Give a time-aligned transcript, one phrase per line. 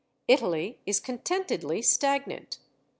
[0.27, 2.57] Italy is contentedly stagnant.